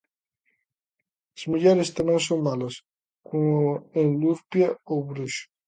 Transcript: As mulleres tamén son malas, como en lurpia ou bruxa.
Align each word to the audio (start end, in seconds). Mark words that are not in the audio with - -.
As 1.37 1.43
mulleres 1.51 1.93
tamén 1.97 2.19
son 2.27 2.39
malas, 2.47 2.75
como 3.29 3.55
en 3.99 4.07
lurpia 4.21 4.69
ou 4.91 4.97
bruxa. 5.09 5.45